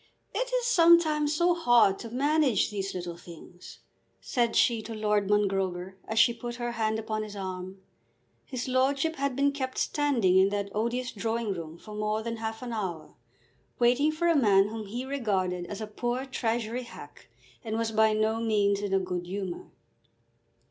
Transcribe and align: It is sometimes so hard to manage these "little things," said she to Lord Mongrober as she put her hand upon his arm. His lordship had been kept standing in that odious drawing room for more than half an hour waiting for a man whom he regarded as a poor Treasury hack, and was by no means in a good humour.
It 0.33 0.51
is 0.51 0.65
sometimes 0.65 1.35
so 1.35 1.53
hard 1.53 1.99
to 1.99 2.09
manage 2.09 2.71
these 2.71 2.95
"little 2.95 3.17
things," 3.17 3.81
said 4.19 4.55
she 4.55 4.81
to 4.81 4.95
Lord 4.95 5.29
Mongrober 5.29 5.93
as 6.07 6.17
she 6.17 6.33
put 6.33 6.55
her 6.55 6.71
hand 6.71 6.97
upon 6.97 7.21
his 7.21 7.35
arm. 7.35 7.79
His 8.43 8.67
lordship 8.67 9.17
had 9.17 9.35
been 9.35 9.51
kept 9.51 9.77
standing 9.77 10.39
in 10.39 10.49
that 10.49 10.71
odious 10.73 11.11
drawing 11.11 11.53
room 11.53 11.77
for 11.77 11.93
more 11.93 12.23
than 12.23 12.37
half 12.37 12.63
an 12.63 12.73
hour 12.73 13.13
waiting 13.77 14.11
for 14.11 14.27
a 14.27 14.35
man 14.35 14.69
whom 14.69 14.87
he 14.87 15.05
regarded 15.05 15.67
as 15.67 15.81
a 15.81 15.85
poor 15.85 16.25
Treasury 16.25 16.81
hack, 16.81 17.29
and 17.63 17.77
was 17.77 17.91
by 17.91 18.11
no 18.11 18.39
means 18.39 18.79
in 18.81 18.95
a 18.95 18.99
good 18.99 19.27
humour. 19.27 19.67